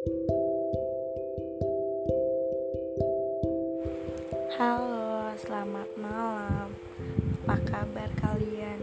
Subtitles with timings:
[0.00, 0.16] Halo,
[5.36, 6.72] selamat malam.
[7.44, 8.80] Apa kabar kalian?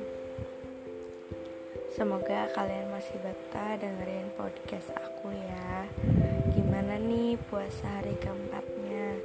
[1.97, 5.89] Semoga kalian masih betah dengerin podcast aku ya.
[6.53, 9.17] Gimana nih puasa hari keempatnya?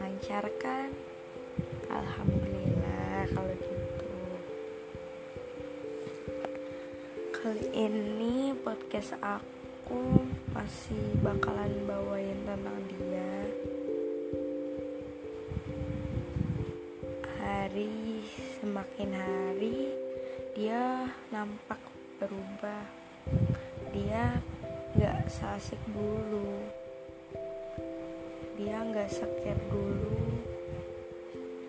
[0.00, 0.88] Lancar kan?
[1.92, 4.08] Alhamdulillah kalau gitu.
[7.28, 13.32] Kali ini podcast aku masih bakalan bawain tentang dia?
[17.44, 18.24] Hari
[18.56, 19.92] semakin hari
[20.56, 21.76] dia nampak
[22.16, 22.88] berubah.
[23.92, 24.40] Dia
[24.96, 26.64] gak seasik dulu.
[28.56, 30.40] Dia gak sakit dulu.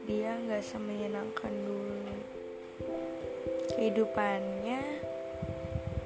[0.07, 2.15] Dia gak semenyenangkan dulu.
[3.75, 4.79] Kehidupannya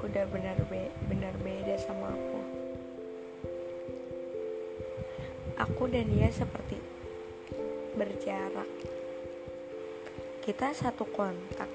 [0.02, 2.41] udah benar be benar beda sama aku
[5.62, 6.82] aku dan dia seperti
[7.94, 8.66] berjarak.
[10.42, 11.70] Kita satu kontak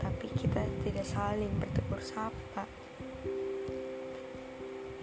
[0.00, 2.64] tapi kita tidak saling bertegur sapa.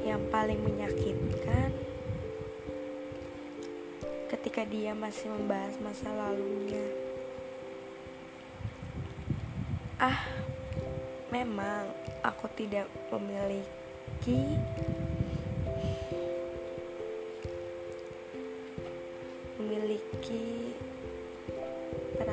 [0.02, 1.70] Yang paling menyakitkan
[4.34, 6.86] ketika dia masih membahas masa lalunya.
[10.02, 10.26] Ah
[11.30, 11.94] memang
[12.26, 14.58] aku tidak memiliki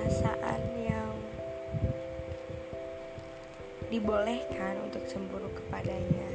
[0.05, 1.17] perasaan yang
[3.89, 6.29] dibolehkan untuk cemburu kepadanya.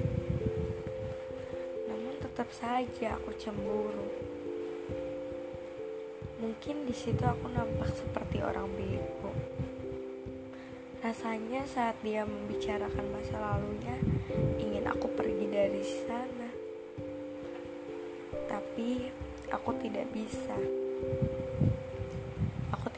[1.86, 4.10] Namun tetap saja aku cemburu.
[6.42, 9.38] Mungkin di situ aku nampak seperti orang bego.
[11.06, 14.02] Rasanya saat dia membicarakan masa lalunya,
[14.58, 16.50] ingin aku pergi dari sana.
[18.50, 19.14] Tapi
[19.54, 20.58] aku tidak bisa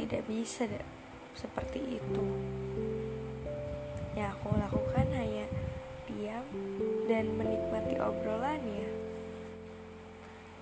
[0.01, 0.65] tidak bisa
[1.37, 2.25] seperti itu.
[4.17, 5.45] Yang aku lakukan hanya
[6.09, 6.45] diam
[7.05, 8.89] dan menikmati obrolannya.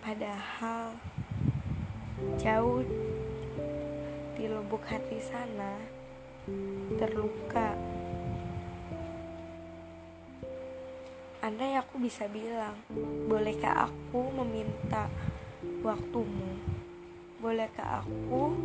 [0.03, 0.99] Padahal
[2.35, 2.83] jauh
[4.35, 5.79] di lubuk hati sana
[6.99, 7.79] terluka.
[11.39, 12.75] Andai aku bisa bilang,
[13.31, 15.07] bolehkah aku meminta
[15.79, 16.59] waktumu?
[17.39, 18.59] Bolehkah aku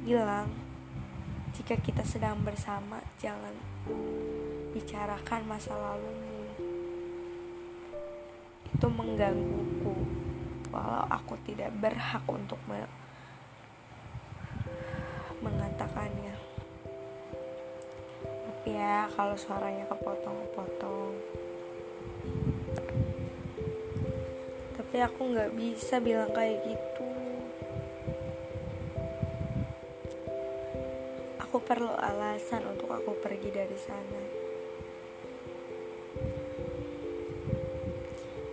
[0.00, 0.48] bilang
[1.52, 3.52] jika kita sedang bersama jangan
[4.72, 6.40] bicarakan masa lalumu.
[8.70, 9.94] Itu menggangguku.
[10.70, 12.86] Walau aku tidak berhak untuk me
[15.44, 16.36] mengatakannya.
[18.24, 21.12] Tapi ya kalau suaranya kepotong-potong.
[24.80, 26.89] Tapi aku nggak bisa bilang kayak gitu
[31.70, 34.22] perlu alasan untuk aku pergi dari sana.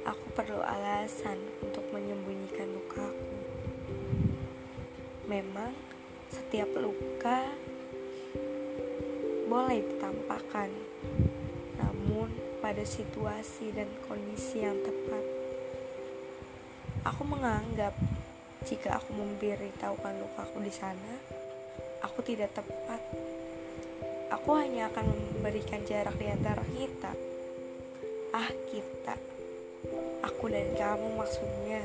[0.06, 3.42] Aku perlu alasan untuk menyembunyikan lukaku.
[5.26, 5.74] Memang
[6.30, 7.42] setiap luka
[9.50, 10.70] boleh ditampakkan,
[11.82, 12.30] namun
[12.62, 15.26] pada situasi dan kondisi yang tepat.
[17.02, 17.98] Aku menganggap
[18.62, 21.18] jika aku memberitahukan lukaku di sana,
[22.04, 23.02] aku tidak tepat.
[24.34, 25.08] Aku hanya akan
[25.40, 27.12] memberikan jarak di antara kita.
[28.36, 29.16] Ah, kita.
[30.28, 31.82] Aku dan kamu maksudnya.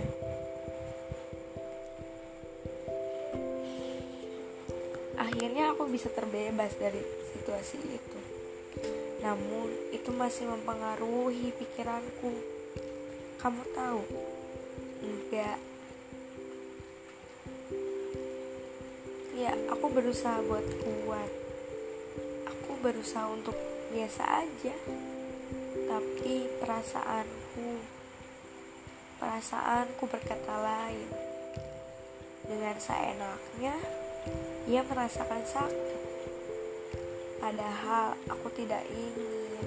[5.16, 7.00] Akhirnya aku bisa terbebas dari
[7.36, 8.18] situasi itu.
[9.22, 12.34] Namun, itu masih mempengaruhi pikiranku.
[13.38, 14.02] Kamu tahu?
[15.02, 15.58] Enggak,
[19.32, 21.30] ya aku berusaha buat kuat.
[22.52, 23.56] Aku berusaha untuk
[23.88, 24.76] biasa aja.
[25.88, 27.68] Tapi perasaanku
[29.16, 31.08] perasaanku berkata lain.
[32.44, 33.76] Dengan seenaknya
[34.68, 36.00] ia merasakan sakit.
[37.40, 39.66] Padahal aku tidak ingin.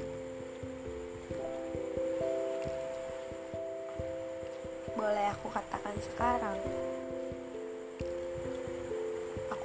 [4.94, 6.60] Boleh aku katakan sekarang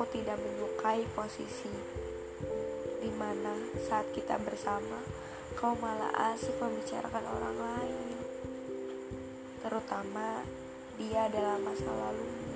[0.00, 1.68] aku tidak menyukai posisi
[3.04, 3.52] di mana
[3.84, 4.96] saat kita bersama
[5.60, 8.16] kau malah asik membicarakan orang lain.
[9.60, 10.40] Terutama
[10.96, 12.48] dia adalah masa lalumu.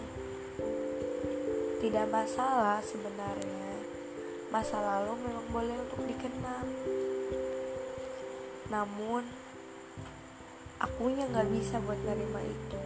[1.85, 3.76] Tidak masalah sebenarnya.
[4.49, 6.69] Masa lalu memang boleh untuk dikenang.
[8.73, 9.20] Namun
[10.81, 12.81] aku akunya nggak bisa buat nerima itu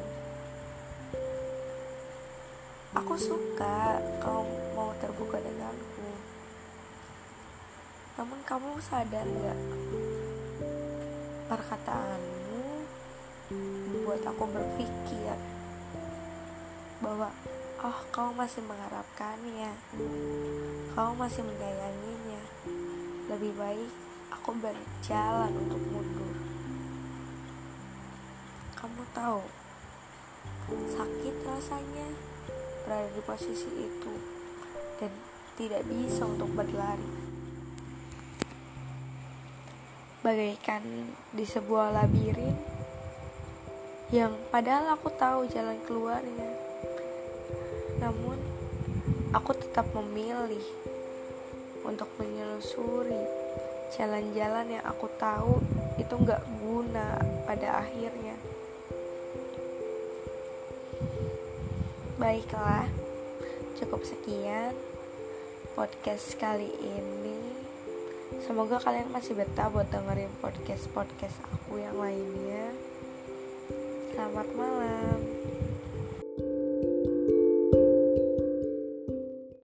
[2.96, 6.08] aku suka kau mau terbuka denganku.
[8.16, 9.60] Namun kamu sadar gak
[11.52, 12.84] perkataanmu
[13.52, 15.36] membuat aku berpikir
[17.04, 17.28] bahwa
[17.84, 19.72] oh kau masih mengharapkannya.
[20.96, 22.42] Kau masih menyayanginya.
[23.28, 23.92] Lebih baik
[24.32, 26.34] aku berjalan untuk mundur.
[28.80, 29.44] Kamu tahu
[30.68, 32.08] sakit rasanya
[32.88, 34.14] berada di posisi itu
[34.96, 35.12] dan
[35.60, 37.12] tidak bisa untuk berlari.
[40.24, 42.56] Bagaikan di sebuah labirin
[44.08, 46.48] yang padahal aku tahu jalan keluarnya.
[48.00, 48.40] Namun
[49.36, 50.64] aku tetap memilih
[51.84, 53.20] untuk menyelusuri
[54.00, 55.60] jalan-jalan yang aku tahu
[56.00, 58.32] itu nggak guna pada akhirnya
[62.18, 62.82] Baiklah,
[63.78, 64.74] cukup sekian
[65.78, 67.38] podcast kali ini.
[68.42, 72.74] Semoga kalian masih betah buat dengerin podcast-podcast aku yang lainnya.
[74.10, 75.47] Selamat malam.